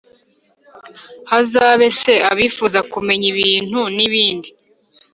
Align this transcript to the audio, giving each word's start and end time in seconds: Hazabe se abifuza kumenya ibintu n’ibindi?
Hazabe 1.31 1.87
se 1.99 2.13
abifuza 2.31 2.79
kumenya 2.91 3.25
ibintu 3.33 3.79
n’ibindi? 3.95 4.49